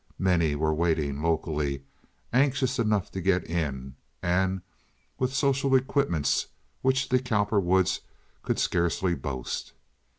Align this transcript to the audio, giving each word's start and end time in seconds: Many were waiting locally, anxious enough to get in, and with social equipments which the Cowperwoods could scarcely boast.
Many 0.17 0.55
were 0.55 0.73
waiting 0.73 1.21
locally, 1.21 1.83
anxious 2.33 2.79
enough 2.79 3.11
to 3.11 3.21
get 3.21 3.47
in, 3.47 3.93
and 4.23 4.61
with 5.19 5.31
social 5.31 5.75
equipments 5.75 6.47
which 6.81 7.09
the 7.09 7.19
Cowperwoods 7.19 7.99
could 8.41 8.57
scarcely 8.57 9.13
boast. 9.13 9.73